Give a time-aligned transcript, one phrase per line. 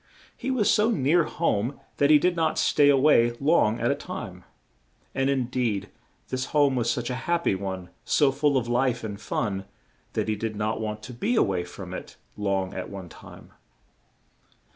[0.35, 3.93] He was so near home that he did not stay a way long at a
[3.93, 4.43] time;
[5.13, 5.91] and in deed,
[6.29, 9.65] this home was such a hap py one, so full of life and fun,
[10.13, 13.51] that he did not want to be a way from it long at one time.